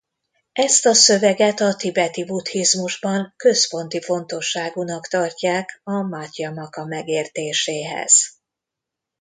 [0.53, 8.33] Ezt a szöveget a tibeti buddhizmusban központi fontosságúnak tartják a madhjamaka megértéséhez.